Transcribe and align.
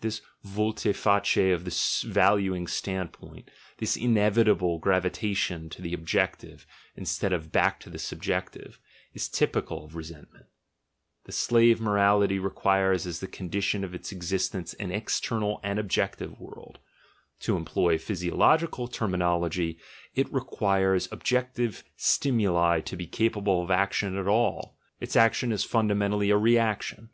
This 0.00 0.20
volte 0.42 0.92
face 0.92 1.36
of 1.54 1.64
the 1.64 2.10
valuing 2.10 2.66
standpoint— 2.66 3.52
this 3.78 3.96
inevitable 3.96 4.80
gravitation 4.80 5.70
to 5.70 5.80
the 5.80 5.94
ob 5.94 6.04
jective 6.04 6.66
instead 6.96 7.32
of 7.32 7.52
back 7.52 7.78
to 7.78 7.90
the 7.90 8.00
subjective— 8.00 8.80
is 9.14 9.28
typical 9.28 9.84
of 9.84 9.94
resentment": 9.94 10.46
the 11.22 11.30
slave 11.30 11.80
morality 11.80 12.40
requires 12.40 13.06
as 13.06 13.20
the 13.20 13.28
condi 13.28 13.62
tion 13.62 13.84
of 13.84 13.94
its 13.94 14.10
existence 14.10 14.74
an 14.74 14.90
external 14.90 15.60
and 15.62 15.78
objective 15.78 16.40
world, 16.40 16.80
to 17.38 17.56
employ 17.56 17.96
physiological 17.96 18.88
terminology, 18.88 19.78
it 20.16 20.26
requires 20.32 21.06
objective 21.12 21.84
stimuli 21.96 22.80
to 22.80 22.96
be 22.96 23.06
capable 23.06 23.62
of 23.62 23.70
action 23.70 24.16
at 24.18 24.26
all— 24.26 24.76
its 25.00 25.14
action 25.14 25.52
is 25.52 25.62
fun 25.62 25.88
damentally 25.88 26.32
a 26.32 26.36
reaction. 26.36 27.04